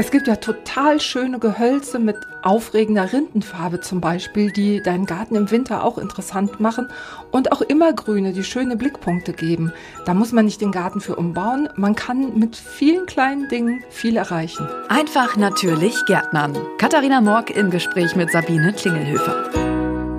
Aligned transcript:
Es 0.00 0.10
gibt 0.10 0.28
ja 0.28 0.36
total 0.36 0.98
schöne 0.98 1.38
Gehölze 1.38 1.98
mit 1.98 2.16
aufregender 2.40 3.12
Rindenfarbe 3.12 3.82
zum 3.82 4.00
Beispiel, 4.00 4.50
die 4.50 4.80
deinen 4.82 5.04
Garten 5.04 5.34
im 5.34 5.50
Winter 5.50 5.84
auch 5.84 5.98
interessant 5.98 6.58
machen 6.58 6.88
und 7.30 7.52
auch 7.52 7.60
immergrüne, 7.60 8.32
die 8.32 8.42
schöne 8.42 8.76
Blickpunkte 8.76 9.34
geben. 9.34 9.74
Da 10.06 10.14
muss 10.14 10.32
man 10.32 10.46
nicht 10.46 10.62
den 10.62 10.72
Garten 10.72 11.02
für 11.02 11.16
umbauen, 11.16 11.68
man 11.76 11.96
kann 11.96 12.38
mit 12.38 12.56
vielen 12.56 13.04
kleinen 13.04 13.50
Dingen 13.50 13.84
viel 13.90 14.16
erreichen. 14.16 14.66
Einfach 14.88 15.36
natürlich 15.36 15.94
Gärtnern. 16.06 16.56
Katharina 16.78 17.20
Morg 17.20 17.50
im 17.50 17.68
Gespräch 17.68 18.16
mit 18.16 18.32
Sabine 18.32 18.72
Klingelhöfer. 18.72 19.59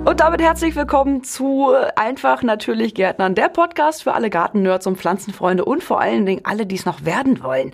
Und 0.04 0.18
damit 0.18 0.42
herzlich 0.42 0.74
willkommen 0.74 1.22
zu 1.22 1.72
Einfach 1.94 2.42
natürlich 2.42 2.92
Gärtnern, 2.92 3.36
der 3.36 3.48
Podcast 3.48 4.02
für 4.02 4.14
alle 4.14 4.30
Gartennerds 4.30 4.88
und 4.88 4.98
Pflanzenfreunde 4.98 5.64
und 5.64 5.84
vor 5.84 6.00
allen 6.00 6.26
Dingen 6.26 6.40
alle, 6.44 6.66
die 6.66 6.74
es 6.74 6.84
noch 6.84 7.04
werden 7.04 7.40
wollen. 7.42 7.72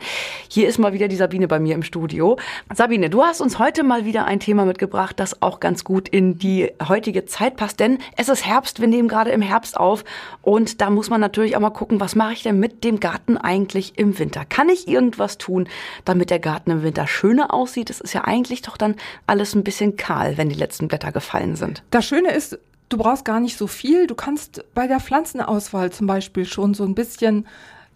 Hier 0.49 0.69
ist 0.69 0.79
mal 0.79 0.93
wieder 0.93 1.09
die 1.09 1.17
Sabine 1.17 1.49
bei 1.49 1.59
mir 1.59 1.75
im 1.75 1.83
Studio. 1.83 2.39
Sabine, 2.73 3.09
du 3.09 3.23
hast 3.23 3.41
uns 3.41 3.59
heute 3.59 3.83
mal 3.83 4.05
wieder 4.05 4.27
ein 4.27 4.41
Thema 4.41 4.67
mitgebracht, 4.67 5.19
das 5.19 5.41
auch 5.41 5.59
ganz 5.59 5.85
gut 5.85 6.07
in 6.07 6.39
die 6.39 6.71
heutige 6.87 7.25
Zeit 7.25 7.57
passt, 7.57 7.81
denn 7.81 7.99
es 8.19 8.29
ist 8.29 8.45
Herbst, 8.45 8.81
wir 8.81 8.89
nehmen 8.89 9.09
gerade 9.09 9.31
im 9.31 9.41
Herbst 9.41 9.79
auf 9.79 10.05
und 10.43 10.83
da 10.83 10.91
muss 10.91 11.09
man 11.09 11.23
natürlich 11.23 11.57
auch 11.57 11.61
mal 11.61 11.71
gucken, 11.71 11.99
was 11.99 12.15
mache 12.15 12.35
ich 12.35 12.43
denn 12.43 12.61
mit 12.61 12.85
dem 12.85 13.01
Garten 13.01 13.39
eigentlich 13.39 13.99
im 13.99 14.19
Winter? 14.19 14.45
Kann 14.45 14.69
ich 14.69 14.87
irgendwas 14.87 15.39
tun, 15.39 15.67
damit 16.05 16.29
der 16.29 16.41
Garten 16.41 16.71
im 16.71 16.83
Winter 16.83 17.07
schöner 17.07 17.55
aussieht? 17.55 17.89
Es 17.89 18.03
ist 18.03 18.13
ja 18.13 18.25
eigentlich 18.25 18.61
doch 18.61 18.77
dann 18.77 18.97
alles 19.27 19.55
ein 19.55 19.65
bisschen 19.65 19.97
kahl, 19.97 20.37
wenn 20.37 20.51
die 20.51 20.55
letzten 20.57 20.89
Blätter 20.89 21.11
gefallen 21.11 21.57
sind. 21.57 21.83
Das 21.91 22.05
Schöne 22.19 22.33
ist, 22.33 22.59
du 22.89 22.99
brauchst 22.99 23.25
gar 23.25 23.39
nicht 23.39 23.57
so 23.57 23.69
viel. 23.69 24.09
Du 24.09 24.17
kannst 24.17 24.65
bei 24.75 24.89
der 24.89 24.99
Pflanzenauswahl 24.99 25.93
zum 25.93 26.09
Beispiel 26.09 26.47
schon 26.47 26.75
so 26.75 26.83
ein 26.83 26.97
bisschen 26.97 27.47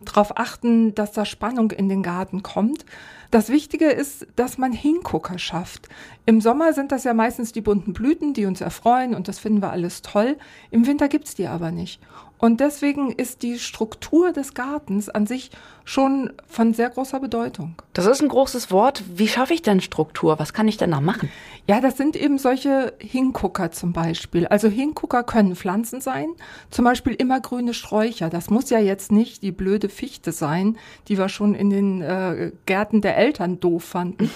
darauf 0.04 0.38
achten, 0.38 0.94
dass 0.94 1.10
da 1.10 1.24
Spannung 1.24 1.72
in 1.72 1.88
den 1.88 2.04
Garten 2.04 2.44
kommt. 2.44 2.84
Das 3.32 3.48
Wichtige 3.48 3.86
ist, 3.86 4.28
dass 4.36 4.58
man 4.58 4.72
Hingucker 4.72 5.40
schafft. 5.40 5.88
Im 6.24 6.40
Sommer 6.40 6.72
sind 6.72 6.92
das 6.92 7.02
ja 7.02 7.14
meistens 7.14 7.50
die 7.50 7.62
bunten 7.62 7.94
Blüten, 7.94 8.32
die 8.32 8.46
uns 8.46 8.60
erfreuen 8.60 9.16
und 9.16 9.26
das 9.26 9.40
finden 9.40 9.60
wir 9.60 9.72
alles 9.72 10.02
toll. 10.02 10.36
Im 10.70 10.86
Winter 10.86 11.08
gibt's 11.08 11.34
die 11.34 11.48
aber 11.48 11.72
nicht. 11.72 12.00
Und 12.42 12.58
deswegen 12.58 13.12
ist 13.12 13.44
die 13.44 13.56
Struktur 13.60 14.32
des 14.32 14.52
Gartens 14.52 15.08
an 15.08 15.28
sich 15.28 15.52
schon 15.84 16.32
von 16.48 16.74
sehr 16.74 16.90
großer 16.90 17.20
Bedeutung. 17.20 17.76
Das 17.92 18.04
ist 18.06 18.20
ein 18.20 18.28
großes 18.28 18.72
Wort. 18.72 19.04
Wie 19.14 19.28
schaffe 19.28 19.54
ich 19.54 19.62
denn 19.62 19.80
Struktur? 19.80 20.40
Was 20.40 20.52
kann 20.52 20.66
ich 20.66 20.76
denn 20.76 20.90
da 20.90 21.00
machen? 21.00 21.30
Ja, 21.68 21.80
das 21.80 21.96
sind 21.96 22.16
eben 22.16 22.38
solche 22.38 22.94
Hingucker 22.98 23.70
zum 23.70 23.92
Beispiel. 23.92 24.48
Also 24.48 24.66
Hingucker 24.66 25.22
können 25.22 25.54
Pflanzen 25.54 26.00
sein, 26.00 26.26
zum 26.68 26.84
Beispiel 26.84 27.14
immergrüne 27.14 27.74
Sträucher. 27.74 28.28
Das 28.28 28.50
muss 28.50 28.70
ja 28.70 28.80
jetzt 28.80 29.12
nicht 29.12 29.44
die 29.44 29.52
blöde 29.52 29.88
Fichte 29.88 30.32
sein, 30.32 30.76
die 31.06 31.18
wir 31.18 31.28
schon 31.28 31.54
in 31.54 31.70
den 31.70 32.02
äh, 32.02 32.50
Gärten 32.66 33.02
der 33.02 33.18
Eltern 33.18 33.60
doof 33.60 33.84
fanden. 33.84 34.32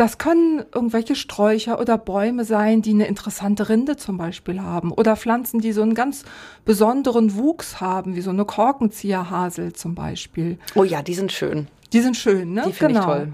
Das 0.00 0.16
können 0.16 0.64
irgendwelche 0.74 1.14
Sträucher 1.14 1.78
oder 1.78 1.98
Bäume 1.98 2.46
sein, 2.46 2.80
die 2.80 2.92
eine 2.92 3.06
interessante 3.06 3.68
Rinde 3.68 3.98
zum 3.98 4.16
Beispiel 4.16 4.62
haben. 4.62 4.92
Oder 4.92 5.14
Pflanzen, 5.14 5.60
die 5.60 5.72
so 5.72 5.82
einen 5.82 5.92
ganz 5.92 6.24
besonderen 6.64 7.36
Wuchs 7.36 7.82
haben, 7.82 8.16
wie 8.16 8.22
so 8.22 8.30
eine 8.30 8.46
Korkenzieherhasel 8.46 9.74
zum 9.74 9.94
Beispiel. 9.94 10.58
Oh 10.74 10.84
ja, 10.84 11.02
die 11.02 11.12
sind 11.12 11.32
schön. 11.32 11.68
Die 11.92 12.00
sind 12.00 12.16
schön, 12.16 12.54
ne? 12.54 12.62
Die 12.66 12.72
finde 12.72 12.94
genau. 12.94 13.12
ich 13.12 13.18
toll. 13.18 13.32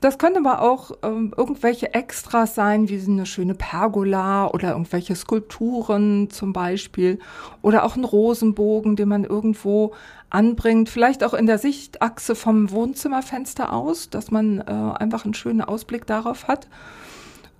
Das 0.00 0.18
können 0.18 0.44
aber 0.44 0.62
auch 0.62 0.90
ähm, 1.04 1.32
irgendwelche 1.36 1.94
Extras 1.94 2.56
sein, 2.56 2.88
wie 2.88 3.00
eine 3.00 3.24
schöne 3.24 3.54
Pergola 3.54 4.48
oder 4.48 4.72
irgendwelche 4.72 5.14
Skulpturen 5.14 6.30
zum 6.30 6.52
Beispiel. 6.52 7.20
Oder 7.62 7.84
auch 7.84 7.94
ein 7.94 8.04
Rosenbogen, 8.04 8.96
den 8.96 9.08
man 9.08 9.22
irgendwo 9.22 9.92
anbringt. 10.30 10.88
Vielleicht 10.88 11.24
auch 11.24 11.34
in 11.34 11.46
der 11.46 11.58
Sichtachse 11.58 12.34
vom 12.34 12.70
Wohnzimmerfenster 12.70 13.72
aus, 13.72 14.10
dass 14.10 14.30
man 14.30 14.60
äh, 14.60 14.62
einfach 14.62 15.24
einen 15.24 15.34
schönen 15.34 15.60
Ausblick 15.60 16.06
darauf 16.06 16.48
hat. 16.48 16.68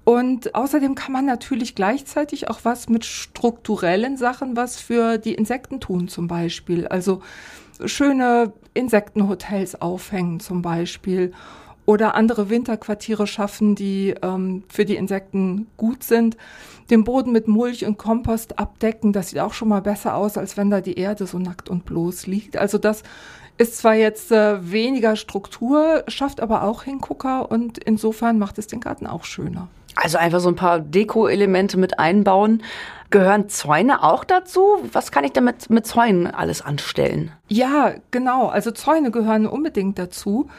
Und 0.04 0.54
außerdem 0.54 0.94
kann 0.94 1.12
man 1.12 1.26
natürlich 1.26 1.74
gleichzeitig 1.74 2.48
auch 2.48 2.60
was 2.62 2.88
mit 2.88 3.04
strukturellen 3.04 4.16
Sachen, 4.16 4.56
was 4.56 4.80
für 4.80 5.18
die 5.18 5.34
Insekten 5.34 5.80
tun 5.80 6.08
zum 6.08 6.28
Beispiel. 6.28 6.88
Also 6.88 7.20
schöne 7.84 8.54
Insektenhotels 8.72 9.80
aufhängen 9.80 10.40
zum 10.40 10.62
Beispiel 10.62 11.32
oder 11.88 12.14
andere 12.14 12.50
Winterquartiere 12.50 13.26
schaffen, 13.26 13.74
die 13.74 14.14
ähm, 14.20 14.62
für 14.68 14.84
die 14.84 14.96
Insekten 14.96 15.68
gut 15.78 16.04
sind. 16.04 16.36
Den 16.90 17.02
Boden 17.02 17.32
mit 17.32 17.48
Mulch 17.48 17.86
und 17.86 17.96
Kompost 17.96 18.58
abdecken, 18.58 19.14
das 19.14 19.30
sieht 19.30 19.38
auch 19.38 19.54
schon 19.54 19.68
mal 19.68 19.80
besser 19.80 20.14
aus, 20.14 20.36
als 20.36 20.58
wenn 20.58 20.68
da 20.68 20.82
die 20.82 20.98
Erde 20.98 21.26
so 21.26 21.38
nackt 21.38 21.70
und 21.70 21.86
bloß 21.86 22.26
liegt. 22.26 22.58
Also 22.58 22.76
das 22.76 23.04
ist 23.56 23.78
zwar 23.78 23.94
jetzt 23.94 24.30
äh, 24.32 24.70
weniger 24.70 25.16
Struktur, 25.16 26.04
schafft 26.08 26.42
aber 26.42 26.64
auch 26.64 26.82
Hingucker 26.82 27.50
und 27.50 27.78
insofern 27.78 28.38
macht 28.38 28.58
es 28.58 28.66
den 28.66 28.80
Garten 28.80 29.06
auch 29.06 29.24
schöner. 29.24 29.68
Also 29.96 30.18
einfach 30.18 30.40
so 30.40 30.50
ein 30.50 30.56
paar 30.56 30.80
Deko-Elemente 30.80 31.78
mit 31.78 31.98
einbauen. 31.98 32.62
Gehören 33.08 33.48
Zäune 33.48 34.02
auch 34.02 34.24
dazu? 34.24 34.60
Was 34.92 35.10
kann 35.10 35.24
ich 35.24 35.32
damit 35.32 35.70
mit 35.70 35.86
Zäunen 35.86 36.26
alles 36.26 36.60
anstellen? 36.60 37.32
Ja, 37.48 37.94
genau. 38.10 38.48
Also 38.48 38.72
Zäune 38.72 39.10
gehören 39.10 39.46
unbedingt 39.46 39.98
dazu. 39.98 40.50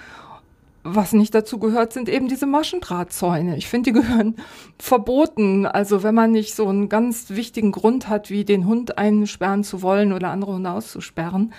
Was 0.84 1.12
nicht 1.12 1.36
dazu 1.36 1.60
gehört, 1.60 1.92
sind 1.92 2.08
eben 2.08 2.30
diese 2.30 2.46
Maschendrahtzäune. 2.46 3.58
Ich 3.58 3.68
finde, 3.68 3.92
die 3.92 4.00
gehören 4.00 4.36
verboten. 4.80 5.66
Also 5.66 6.04
wenn 6.04 6.16
man 6.16 6.32
nicht 6.32 6.56
so 6.56 6.68
einen 6.68 6.88
ganz 6.88 7.32
wichtigen 7.32 7.72
Grund 7.72 8.08
hat, 8.08 8.30
wie 8.30 8.46
den 8.46 8.66
Hund 8.66 8.98
einsperren 8.98 9.66
zu 9.66 9.82
wollen 9.82 10.14
oder 10.14 10.30
andere 10.30 10.54
Hunde 10.54 10.72
auszusperren. 10.72 11.54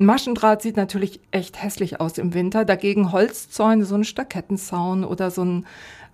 Ein 0.00 0.06
Maschendraht 0.06 0.62
sieht 0.62 0.76
natürlich 0.76 1.20
echt 1.30 1.62
hässlich 1.62 2.00
aus 2.00 2.18
im 2.18 2.34
Winter. 2.34 2.64
Dagegen 2.64 3.12
Holzzäune, 3.12 3.84
so 3.84 3.94
ein 3.94 4.04
Stakettenzaun 4.04 5.04
oder 5.04 5.30
so 5.30 5.44
ein 5.44 5.66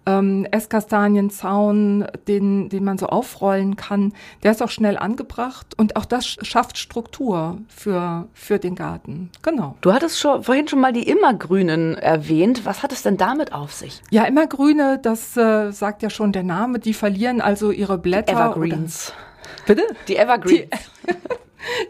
ähm, 0.06 0.46
Esskastanienzaun, 0.50 2.06
den, 2.28 2.68
den 2.68 2.84
man 2.84 2.98
so 2.98 3.06
aufrollen 3.06 3.76
kann. 3.76 4.12
Der 4.42 4.52
ist 4.52 4.62
auch 4.62 4.70
schnell 4.70 4.96
angebracht 4.96 5.74
und 5.76 5.96
auch 5.96 6.04
das 6.04 6.26
schafft 6.26 6.78
Struktur 6.78 7.58
für, 7.68 8.28
für 8.32 8.58
den 8.58 8.74
Garten. 8.74 9.30
Genau. 9.42 9.76
Du 9.80 9.92
hattest 9.92 10.18
schon, 10.18 10.42
vorhin 10.42 10.68
schon 10.68 10.80
mal 10.80 10.92
die 10.92 11.08
Immergrünen 11.08 11.96
erwähnt. 11.96 12.64
Was 12.64 12.82
hat 12.82 12.92
es 12.92 13.02
denn 13.02 13.16
damit 13.16 13.52
auf 13.52 13.72
sich? 13.72 14.02
Ja, 14.10 14.24
Immergrüne, 14.24 14.98
das 15.02 15.36
äh, 15.36 15.70
sagt 15.70 16.02
ja 16.02 16.10
schon 16.10 16.32
der 16.32 16.44
Name, 16.44 16.78
die 16.78 16.94
verlieren 16.94 17.40
also 17.40 17.70
ihre 17.70 17.98
Blätter. 17.98 18.32
Evergreens. 18.32 19.12
Oder, 19.12 19.74
bitte? 19.74 19.82
Die 20.08 20.16
Evergreens. 20.16 20.68
Die, 21.06 21.14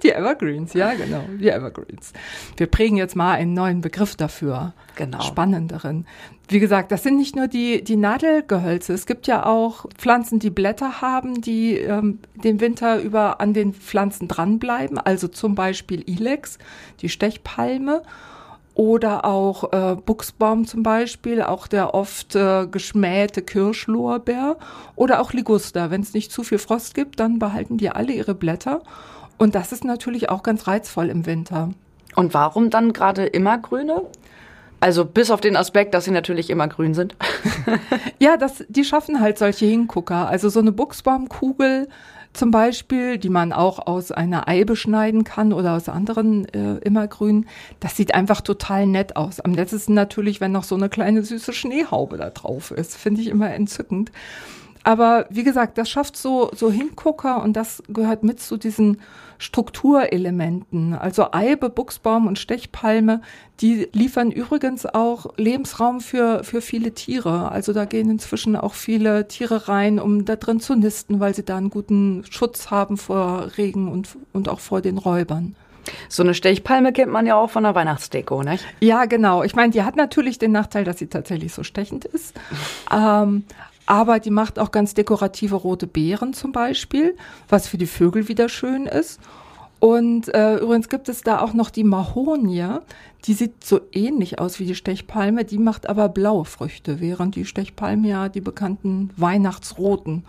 Die 0.03 0.11
Evergreens, 0.11 0.73
ja, 0.75 0.95
genau, 0.95 1.25
die 1.39 1.49
Evergreens. 1.49 2.13
Wir 2.57 2.67
prägen 2.67 2.97
jetzt 2.97 3.17
mal 3.17 3.33
einen 3.33 3.55
neuen 3.55 3.81
Begriff 3.81 4.17
dafür. 4.17 4.73
Genau. 4.97 5.21
Spannenderen. 5.21 6.07
Wie 6.49 6.59
gesagt, 6.59 6.91
das 6.91 7.05
sind 7.05 7.17
nicht 7.17 7.37
nur 7.37 7.47
die, 7.47 7.85
die 7.85 7.97
Nadelgehölze. 7.97 8.93
Es 8.93 9.07
gibt 9.07 9.27
ja 9.27 9.47
auch 9.47 9.87
Pflanzen, 9.97 10.41
die 10.41 10.51
Blätter 10.51 11.01
haben, 11.01 11.41
die 11.41 11.77
ähm, 11.77 12.19
den 12.35 12.61
Winter 12.61 13.01
über 13.01 13.41
an 13.41 13.55
den 13.55 13.73
Pflanzen 13.73 14.27
dranbleiben. 14.27 14.99
Also 14.99 15.29
zum 15.29 15.55
Beispiel 15.55 16.03
Ilex, 16.09 16.59
die 17.01 17.09
Stechpalme. 17.09 18.03
Oder 18.75 19.25
auch 19.25 19.73
äh, 19.73 19.97
Buchsbaum 19.97 20.67
zum 20.67 20.83
Beispiel, 20.83 21.43
auch 21.43 21.67
der 21.67 21.93
oft 21.93 22.35
äh, 22.35 22.67
geschmähte 22.67 23.43
Kirschlorbeer. 23.43 24.57
Oder 24.97 25.21
auch 25.21 25.33
Liguster. 25.33 25.91
Wenn 25.91 26.01
es 26.01 26.15
nicht 26.15 26.33
zu 26.33 26.45
viel 26.45 26.59
Frost 26.59 26.95
gibt, 26.95 27.21
dann 27.21 27.39
behalten 27.39 27.77
die 27.79 27.91
alle 27.91 28.13
ihre 28.13 28.35
Blätter. 28.35 28.83
Und 29.41 29.55
das 29.55 29.73
ist 29.73 29.84
natürlich 29.84 30.28
auch 30.28 30.43
ganz 30.43 30.67
reizvoll 30.67 31.09
im 31.09 31.25
Winter. 31.25 31.71
Und 32.15 32.34
warum 32.34 32.69
dann 32.69 32.93
gerade 32.93 33.25
immer 33.25 33.56
grüne? 33.56 34.03
Also 34.81 35.06
bis 35.06 35.31
auf 35.31 35.41
den 35.41 35.56
Aspekt, 35.56 35.95
dass 35.95 36.05
sie 36.05 36.11
natürlich 36.11 36.51
immer 36.51 36.69
grün 36.69 36.93
sind. 36.93 37.17
ja, 38.19 38.37
das, 38.37 38.67
die 38.69 38.84
schaffen 38.84 39.19
halt 39.19 39.39
solche 39.39 39.65
Hingucker. 39.65 40.28
Also 40.28 40.51
so 40.51 40.61
eine 40.61 40.73
Buchsbaumkugel 40.73 41.89
zum 42.34 42.51
Beispiel, 42.51 43.17
die 43.17 43.31
man 43.31 43.55
auch 43.55 43.87
aus 43.87 44.12
einer 44.12 44.47
Eibe 44.47 44.77
schneiden 44.77 45.25
kann 45.25 45.55
oder 45.55 45.72
aus 45.72 45.89
anderen 45.89 46.47
äh, 46.51 46.77
immergrün. 46.84 47.47
Das 47.81 47.97
sieht 47.97 48.15
einfach 48.15 48.43
total 48.43 48.87
nett 48.87 49.17
aus. 49.17 49.41
Am 49.41 49.53
nettesten 49.53 49.95
natürlich, 49.95 50.43
wenn 50.43 50.53
noch 50.53 50.65
so 50.65 50.75
eine 50.75 50.91
kleine 50.91 51.22
süße 51.22 51.55
Schneehaube 51.55 52.19
da 52.19 52.28
drauf 52.28 52.72
ist. 52.72 52.95
Finde 52.95 53.22
ich 53.22 53.28
immer 53.28 53.54
entzückend. 53.54 54.13
Aber 54.82 55.27
wie 55.30 55.44
gesagt, 55.44 55.78
das 55.78 55.91
schafft 55.91 56.16
so, 56.16 56.50
so 56.54 56.71
Hingucker 56.71 57.42
und 57.42 57.54
das 57.54 57.82
gehört 57.88 58.22
mit 58.22 58.41
zu 58.41 58.56
diesen 58.56 59.00
Strukturelementen. 59.38 60.94
Also 60.94 61.32
Eibe, 61.32 61.71
Buchsbaum 61.71 62.27
und 62.27 62.38
Stechpalme, 62.38 63.22
die 63.60 63.88
liefern 63.92 64.30
übrigens 64.30 64.86
auch 64.86 65.27
Lebensraum 65.36 66.00
für, 66.00 66.44
für 66.44 66.60
viele 66.60 66.92
Tiere. 66.92 67.50
Also 67.50 67.72
da 67.72 67.84
gehen 67.84 68.10
inzwischen 68.10 68.56
auch 68.56 68.74
viele 68.74 69.28
Tiere 69.28 69.68
rein, 69.68 69.98
um 69.98 70.24
da 70.24 70.36
drin 70.36 70.60
zu 70.60 70.74
nisten, 70.74 71.21
weil 71.21 71.34
sie 71.34 71.44
da 71.44 71.56
einen 71.56 71.71
guten 71.71 72.24
Schutz 72.30 72.71
haben 72.71 72.97
vor 72.97 73.48
Regen 73.56 73.88
und, 73.88 74.16
und 74.32 74.48
auch 74.48 74.60
vor 74.60 74.80
den 74.80 74.98
Räubern. 74.98 75.56
So 76.09 76.22
eine 76.22 76.34
Stechpalme 76.34 76.92
kennt 76.92 77.10
man 77.10 77.27
ja 77.27 77.36
auch 77.36 77.50
von 77.50 77.65
der 77.65 77.74
Weihnachtsdeko, 77.74 78.42
nicht? 78.42 78.65
Ja, 78.80 79.06
genau. 79.06 79.42
Ich 79.42 79.54
meine, 79.54 79.72
die 79.72 79.82
hat 79.82 79.97
natürlich 79.97 80.38
den 80.38 80.53
Nachteil, 80.53 80.84
dass 80.84 80.98
sie 80.98 81.06
tatsächlich 81.06 81.54
so 81.54 81.62
stechend 81.62 82.04
ist. 82.04 82.38
ähm, 82.94 83.44
aber 83.91 84.21
die 84.21 84.31
macht 84.31 84.60
auch 84.60 84.71
ganz 84.71 84.95
dekorative 84.95 85.57
rote 85.57 85.89
Beeren 85.89 86.33
zum 86.33 86.53
Beispiel, 86.53 87.16
was 87.48 87.66
für 87.66 87.77
die 87.77 87.89
Vögel 87.89 88.28
wieder 88.28 88.48
schön 88.48 88.87
ist. 88.87 89.19
Und 89.81 90.33
äh, 90.33 90.59
übrigens 90.59 90.89
gibt 90.89 91.09
es 91.09 91.22
da 91.22 91.41
auch 91.41 91.54
noch 91.54 91.71
die 91.71 91.83
Mahonie. 91.83 92.78
Die 93.25 93.33
sieht 93.33 93.65
so 93.65 93.81
ähnlich 93.91 94.39
aus 94.39 94.60
wie 94.60 94.65
die 94.65 94.77
Stechpalme, 94.77 95.45
die 95.45 95.59
macht 95.59 95.89
aber 95.89 96.09
blaue 96.09 96.45
Früchte, 96.45 97.01
während 97.01 97.34
die 97.34 97.45
Stechpalme 97.45 98.07
ja 98.07 98.28
die 98.28 98.41
bekannten 98.41 99.10
weihnachtsroten 99.16 100.25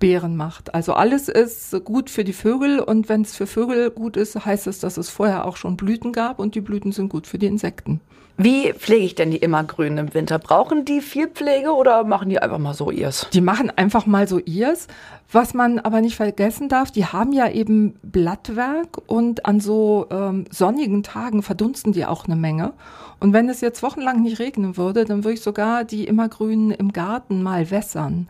Beeren 0.00 0.36
macht. 0.36 0.74
Also 0.74 0.94
alles 0.94 1.28
ist 1.28 1.84
gut 1.84 2.10
für 2.10 2.24
die 2.24 2.32
Vögel 2.32 2.80
und 2.80 3.08
wenn 3.08 3.22
es 3.22 3.36
für 3.36 3.46
Vögel 3.46 3.90
gut 3.90 4.16
ist, 4.16 4.44
heißt 4.44 4.66
es, 4.66 4.80
dass 4.80 4.96
es 4.96 5.08
vorher 5.08 5.46
auch 5.46 5.56
schon 5.56 5.76
Blüten 5.76 6.12
gab 6.12 6.40
und 6.40 6.56
die 6.56 6.60
Blüten 6.60 6.90
sind 6.90 7.08
gut 7.08 7.28
für 7.28 7.38
die 7.38 7.46
Insekten. 7.46 8.00
Wie 8.42 8.72
pflege 8.72 9.04
ich 9.04 9.14
denn 9.14 9.30
die 9.30 9.36
Immergrünen 9.36 9.98
im 9.98 10.14
Winter? 10.14 10.38
Brauchen 10.38 10.86
die 10.86 11.02
viel 11.02 11.28
Pflege 11.28 11.74
oder 11.74 12.04
machen 12.04 12.30
die 12.30 12.38
einfach 12.38 12.56
mal 12.56 12.72
so 12.72 12.90
ihrs? 12.90 13.26
Die 13.34 13.42
machen 13.42 13.70
einfach 13.76 14.06
mal 14.06 14.26
so 14.26 14.38
ihrs. 14.38 14.86
Was 15.30 15.52
man 15.52 15.78
aber 15.78 16.00
nicht 16.00 16.16
vergessen 16.16 16.70
darf, 16.70 16.90
die 16.90 17.04
haben 17.04 17.34
ja 17.34 17.50
eben 17.50 17.96
Blattwerk 18.02 18.96
und 19.06 19.44
an 19.44 19.60
so 19.60 20.06
ähm, 20.10 20.46
sonnigen 20.50 21.02
Tagen 21.02 21.42
verdunsten 21.42 21.92
die 21.92 22.06
auch 22.06 22.24
eine 22.24 22.36
Menge. 22.36 22.72
Und 23.18 23.34
wenn 23.34 23.50
es 23.50 23.60
jetzt 23.60 23.82
wochenlang 23.82 24.22
nicht 24.22 24.38
regnen 24.38 24.78
würde, 24.78 25.04
dann 25.04 25.22
würde 25.22 25.34
ich 25.34 25.42
sogar 25.42 25.84
die 25.84 26.06
Immergrünen 26.06 26.70
im 26.70 26.92
Garten 26.92 27.42
mal 27.42 27.70
wässern. 27.70 28.26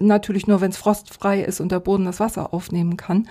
Natürlich 0.00 0.46
nur, 0.46 0.60
wenn 0.60 0.70
es 0.70 0.76
frostfrei 0.76 1.42
ist 1.42 1.60
und 1.60 1.72
der 1.72 1.80
Boden 1.80 2.04
das 2.04 2.20
Wasser 2.20 2.52
aufnehmen 2.52 2.96
kann. 2.96 3.28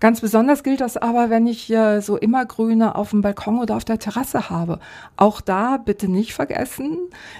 Ganz 0.00 0.20
besonders 0.20 0.62
gilt 0.62 0.80
das 0.80 0.96
aber, 0.96 1.30
wenn 1.30 1.46
ich 1.46 1.70
äh, 1.70 2.00
so 2.00 2.16
Immergrüne 2.16 2.94
auf 2.94 3.10
dem 3.10 3.22
Balkon 3.22 3.58
oder 3.58 3.76
auf 3.76 3.84
der 3.84 3.98
Terrasse 3.98 4.50
habe. 4.50 4.78
Auch 5.16 5.40
da 5.40 5.76
bitte 5.76 6.10
nicht 6.10 6.34
vergessen, 6.34 6.98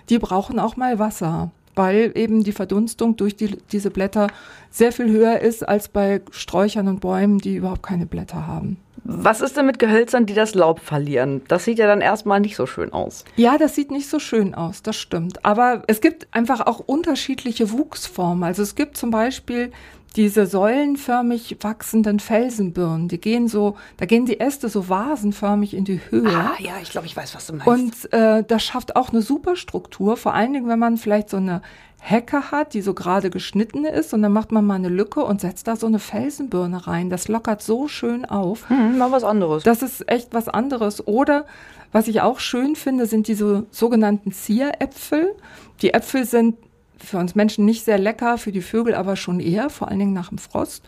die 0.08 0.18
brauchen 0.18 0.58
auch 0.58 0.76
mal 0.76 0.98
Wasser 0.98 1.50
weil 1.78 2.12
eben 2.14 2.42
die 2.42 2.52
Verdunstung 2.52 3.16
durch 3.16 3.36
die, 3.36 3.58
diese 3.70 3.90
Blätter 3.90 4.28
sehr 4.70 4.92
viel 4.92 5.10
höher 5.10 5.40
ist 5.40 5.68
als 5.68 5.88
bei 5.88 6.22
Sträuchern 6.30 6.88
und 6.88 7.00
Bäumen, 7.00 7.36
die 7.38 7.56
überhaupt 7.56 7.82
keine 7.82 8.06
Blätter 8.06 8.46
haben. 8.46 8.78
Was 9.08 9.40
ist 9.40 9.56
denn 9.56 9.66
mit 9.66 9.78
Gehölzern, 9.78 10.26
die 10.26 10.34
das 10.34 10.54
Laub 10.54 10.80
verlieren? 10.80 11.42
Das 11.46 11.64
sieht 11.64 11.78
ja 11.78 11.86
dann 11.86 12.00
erstmal 12.00 12.40
nicht 12.40 12.56
so 12.56 12.66
schön 12.66 12.92
aus. 12.92 13.24
Ja, 13.36 13.56
das 13.56 13.76
sieht 13.76 13.92
nicht 13.92 14.10
so 14.10 14.18
schön 14.18 14.52
aus, 14.54 14.82
das 14.82 14.96
stimmt. 14.96 15.44
Aber 15.44 15.84
es 15.86 16.00
gibt 16.00 16.26
einfach 16.32 16.66
auch 16.66 16.80
unterschiedliche 16.80 17.70
Wuchsformen. 17.70 18.42
Also 18.42 18.62
es 18.62 18.74
gibt 18.74 18.96
zum 18.96 19.12
Beispiel 19.12 19.70
diese 20.16 20.46
säulenförmig 20.46 21.58
wachsenden 21.60 22.20
Felsenbirnen, 22.20 23.06
die 23.06 23.20
gehen 23.20 23.48
so, 23.48 23.76
da 23.98 24.06
gehen 24.06 24.24
die 24.24 24.40
Äste 24.40 24.68
so 24.68 24.88
vasenförmig 24.88 25.74
in 25.74 25.84
die 25.84 26.00
Höhe. 26.10 26.28
Ah, 26.28 26.54
ja, 26.58 26.72
ich 26.82 26.90
glaube, 26.90 27.06
ich 27.06 27.16
weiß, 27.16 27.34
was 27.34 27.46
du 27.46 27.54
meinst. 27.54 27.66
Und 27.66 28.12
äh, 28.12 28.42
das 28.42 28.64
schafft 28.64 28.96
auch 28.96 29.10
eine 29.10 29.22
Superstruktur, 29.22 30.16
vor 30.16 30.34
allen 30.34 30.54
Dingen, 30.54 30.68
wenn 30.68 30.78
man 30.78 30.96
vielleicht 30.96 31.28
so 31.28 31.36
eine 31.36 31.60
Hecke 31.98 32.50
hat, 32.50 32.74
die 32.74 32.82
so 32.82 32.94
gerade 32.94 33.30
geschnitten 33.30 33.84
ist 33.84 34.14
und 34.14 34.22
dann 34.22 34.32
macht 34.32 34.52
man 34.52 34.64
mal 34.64 34.74
eine 34.74 34.88
Lücke 34.88 35.24
und 35.24 35.40
setzt 35.40 35.66
da 35.66 35.76
so 35.76 35.86
eine 35.86 35.98
Felsenbirne 35.98 36.86
rein. 36.86 37.10
Das 37.10 37.28
lockert 37.28 37.62
so 37.62 37.88
schön 37.88 38.24
auf. 38.24 38.68
Hm, 38.68 38.98
mal 38.98 39.10
was 39.10 39.24
anderes. 39.24 39.64
Das 39.64 39.82
ist 39.82 40.08
echt 40.08 40.32
was 40.32 40.48
anderes. 40.48 41.06
Oder 41.06 41.46
was 41.92 42.06
ich 42.08 42.20
auch 42.20 42.38
schön 42.38 42.76
finde, 42.76 43.06
sind 43.06 43.28
diese 43.28 43.66
sogenannten 43.70 44.32
Zieräpfel. 44.32 45.34
Die 45.82 45.94
Äpfel 45.94 46.24
sind 46.24 46.56
für 46.98 47.18
uns 47.18 47.34
Menschen 47.34 47.64
nicht 47.64 47.84
sehr 47.84 47.98
lecker, 47.98 48.38
für 48.38 48.52
die 48.52 48.62
Vögel 48.62 48.94
aber 48.94 49.16
schon 49.16 49.40
eher, 49.40 49.70
vor 49.70 49.88
allen 49.88 49.98
Dingen 49.98 50.12
nach 50.12 50.28
dem 50.28 50.38
Frost. 50.38 50.84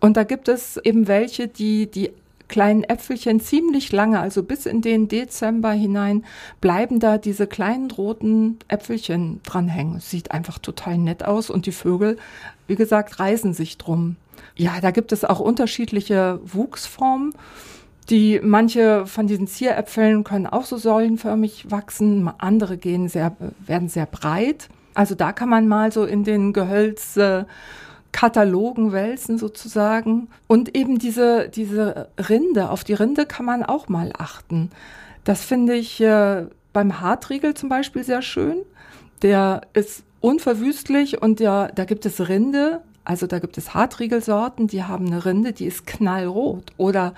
Und 0.00 0.16
da 0.16 0.24
gibt 0.24 0.48
es 0.48 0.76
eben 0.76 1.08
welche, 1.08 1.48
die 1.48 1.90
die 1.90 2.10
kleinen 2.48 2.84
Äpfelchen 2.84 3.40
ziemlich 3.40 3.92
lange, 3.92 4.18
also 4.20 4.42
bis 4.42 4.66
in 4.66 4.80
den 4.80 5.08
Dezember 5.08 5.72
hinein, 5.72 6.24
bleiben 6.60 6.98
da 7.00 7.18
diese 7.18 7.46
kleinen 7.46 7.90
roten 7.90 8.58
Äpfelchen 8.68 9.40
dranhängen. 9.44 10.00
Sieht 10.00 10.32
einfach 10.32 10.58
total 10.58 10.98
nett 10.98 11.24
aus 11.24 11.50
und 11.50 11.66
die 11.66 11.72
Vögel, 11.72 12.18
wie 12.66 12.76
gesagt, 12.76 13.20
reißen 13.20 13.54
sich 13.54 13.78
drum. 13.78 14.16
Ja, 14.56 14.80
da 14.80 14.90
gibt 14.90 15.12
es 15.12 15.24
auch 15.24 15.40
unterschiedliche 15.40 16.40
Wuchsformen. 16.44 17.34
Die 18.10 18.40
manche 18.42 19.06
von 19.06 19.26
diesen 19.26 19.46
Zieräpfeln 19.46 20.24
können 20.24 20.46
auch 20.46 20.64
so 20.64 20.78
säulenförmig 20.78 21.70
wachsen, 21.70 22.30
andere 22.38 22.78
gehen 22.78 23.08
sehr, 23.08 23.36
werden 23.66 23.88
sehr 23.88 24.06
breit. 24.06 24.68
Also 24.94 25.14
da 25.14 25.32
kann 25.32 25.50
man 25.50 25.68
mal 25.68 25.92
so 25.92 26.04
in 26.04 26.24
den 26.24 26.52
Gehölzkatalogen 28.12 28.92
wälzen 28.92 29.38
sozusagen. 29.38 30.28
Und 30.46 30.76
eben 30.76 30.98
diese, 30.98 31.48
diese 31.48 32.08
Rinde, 32.18 32.70
auf 32.70 32.84
die 32.84 32.94
Rinde 32.94 33.26
kann 33.26 33.46
man 33.46 33.62
auch 33.62 33.88
mal 33.88 34.12
achten. 34.16 34.70
Das 35.24 35.44
finde 35.44 35.74
ich 35.74 36.00
äh, 36.00 36.46
beim 36.72 37.00
Hartriegel 37.00 37.54
zum 37.54 37.68
Beispiel 37.68 38.04
sehr 38.04 38.22
schön. 38.22 38.58
Der 39.22 39.62
ist 39.72 40.02
unverwüstlich 40.20 41.22
und 41.22 41.40
der, 41.40 41.70
da 41.74 41.84
gibt 41.84 42.06
es 42.06 42.28
Rinde, 42.28 42.80
also 43.04 43.26
da 43.26 43.38
gibt 43.38 43.56
es 43.58 43.74
Hartriegelsorten, 43.74 44.66
die 44.66 44.84
haben 44.84 45.06
eine 45.06 45.24
Rinde, 45.24 45.52
die 45.52 45.66
ist 45.66 45.86
knallrot 45.86 46.72
oder 46.76 47.14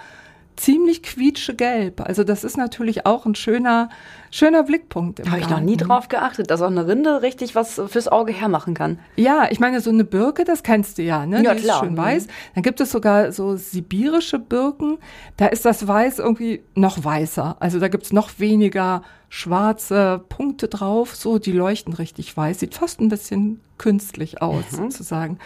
ziemlich 0.60 1.02
quietschegelb. 1.02 2.02
Also 2.02 2.22
das 2.22 2.44
ist 2.44 2.56
natürlich 2.58 3.06
auch 3.06 3.24
ein 3.24 3.34
schöner, 3.34 3.88
schöner 4.30 4.62
Blickpunkt. 4.62 5.26
Habe 5.28 5.40
ich 5.40 5.48
noch 5.48 5.60
nie 5.60 5.76
drauf 5.78 6.08
geachtet, 6.08 6.50
dass 6.50 6.60
auch 6.60 6.66
eine 6.70 6.86
Rinde 6.86 7.22
richtig 7.22 7.54
was 7.54 7.80
fürs 7.86 8.08
Auge 8.08 8.32
hermachen 8.32 8.74
kann. 8.74 8.98
Ja, 9.16 9.48
ich 9.50 9.58
meine, 9.58 9.80
so 9.80 9.90
eine 9.90 10.04
Birke, 10.04 10.44
das 10.44 10.62
kennst 10.62 10.98
du 10.98 11.02
ja, 11.02 11.24
ne? 11.24 11.42
Ja, 11.42 11.54
Die 11.54 11.62
klar. 11.62 11.76
ist 11.76 11.86
schön 11.86 11.96
weiß. 11.96 12.26
Dann 12.54 12.62
gibt 12.62 12.80
es 12.80 12.92
sogar 12.92 13.32
so 13.32 13.56
sibirische 13.56 14.38
Birken. 14.38 14.98
Da 15.38 15.46
ist 15.46 15.64
das 15.64 15.86
Weiß 15.88 16.18
irgendwie 16.18 16.62
noch 16.74 17.02
weißer. 17.02 17.56
Also 17.58 17.78
da 17.80 17.88
gibt's 17.88 18.12
noch 18.12 18.38
weniger 18.38 19.02
schwarze 19.30 20.22
Punkte 20.28 20.68
drauf. 20.68 21.14
So, 21.16 21.38
die 21.38 21.52
leuchten 21.52 21.94
richtig 21.94 22.36
weiß. 22.36 22.60
Sieht 22.60 22.74
fast 22.74 23.00
ein 23.00 23.08
bisschen 23.08 23.60
künstlich 23.78 24.42
aus, 24.42 24.64
Mhm. 24.72 24.90
sozusagen. 24.90 25.38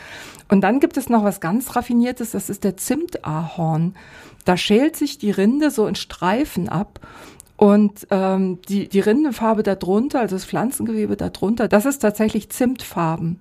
Und 0.49 0.63
dann 0.63 0.81
gibt 0.81 0.97
es 0.97 1.09
noch 1.09 1.23
was 1.23 1.39
ganz 1.41 1.77
Raffiniertes, 1.77 2.33
das 2.33 2.51
ist 2.51 2.65
der 2.65 2.77
Zimtahorn. 2.77 3.95
Da 4.45 4.57
schält 4.57 4.97
sich 4.97 5.19
die 5.19 5.31
Rinde 5.31 5.71
so 5.71 5.87
in 5.87 5.95
Streifen 5.95 6.69
ab. 6.69 6.99
Und 7.57 8.09
ähm, 8.11 8.59
die, 8.69 8.89
die 8.89 8.99
Rindenfarbe 9.01 9.63
darunter, 9.63 10.19
also 10.21 10.35
das 10.35 10.45
Pflanzengewebe 10.45 11.17
darunter, 11.17 11.69
das 11.69 11.85
ist 11.85 12.01
tatsächlich 12.01 12.49
Zimtfarben. 12.51 13.39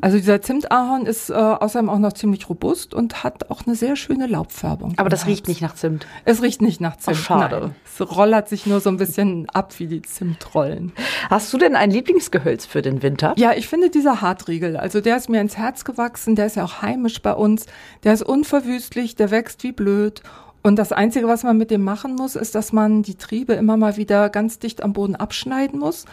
Also 0.00 0.16
dieser 0.16 0.40
Zimtahorn 0.40 1.04
ist 1.04 1.28
äh, 1.28 1.34
außerdem 1.34 1.90
auch 1.90 1.98
noch 1.98 2.14
ziemlich 2.14 2.48
robust 2.48 2.94
und 2.94 3.22
hat 3.22 3.50
auch 3.50 3.66
eine 3.66 3.76
sehr 3.76 3.94
schöne 3.94 4.26
Laubfärbung. 4.26 4.94
Aber 4.96 5.10
das 5.10 5.26
riecht 5.26 5.46
nicht 5.46 5.60
nach 5.60 5.74
Zimt. 5.74 6.06
Es 6.24 6.40
riecht 6.40 6.62
nicht 6.62 6.80
nach 6.80 6.96
Zimt. 6.96 7.18
Ach, 7.18 7.22
schade. 7.22 7.60
Nein. 7.60 7.74
Es 7.84 8.16
rollert 8.16 8.48
sich 8.48 8.66
nur 8.66 8.80
so 8.80 8.88
ein 8.88 8.96
bisschen 8.96 9.46
ab 9.50 9.74
wie 9.78 9.88
die 9.88 10.00
Zimtrollen. 10.00 10.92
Hast 11.28 11.52
du 11.52 11.58
denn 11.58 11.76
ein 11.76 11.90
Lieblingsgehölz 11.90 12.64
für 12.64 12.80
den 12.80 13.02
Winter? 13.02 13.34
Ja, 13.36 13.52
ich 13.52 13.68
finde 13.68 13.90
dieser 13.90 14.22
Hartriegel, 14.22 14.78
also 14.78 15.02
der 15.02 15.18
ist 15.18 15.28
mir 15.28 15.40
ins 15.42 15.58
Herz 15.58 15.84
gewachsen, 15.84 16.34
der 16.34 16.46
ist 16.46 16.56
ja 16.56 16.64
auch 16.64 16.80
heimisch 16.80 17.20
bei 17.20 17.32
uns, 17.32 17.66
der 18.04 18.14
ist 18.14 18.22
unverwüstlich, 18.22 19.16
der 19.16 19.30
wächst 19.30 19.62
wie 19.64 19.72
blöd. 19.72 20.22
Und 20.62 20.76
das 20.80 20.92
Einzige, 20.92 21.28
was 21.28 21.44
man 21.44 21.58
mit 21.58 21.70
dem 21.70 21.84
machen 21.84 22.16
muss, 22.16 22.36
ist, 22.36 22.54
dass 22.54 22.72
man 22.72 23.02
die 23.02 23.14
Triebe 23.14 23.52
immer 23.52 23.76
mal 23.76 23.96
wieder 23.96 24.30
ganz 24.30 24.58
dicht 24.58 24.82
am 24.82 24.94
Boden 24.94 25.14
abschneiden 25.14 25.78
muss, 25.78 26.06